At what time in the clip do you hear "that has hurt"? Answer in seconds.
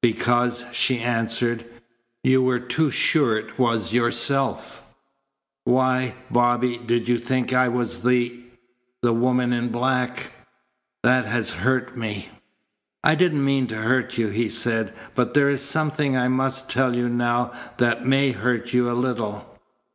11.02-11.98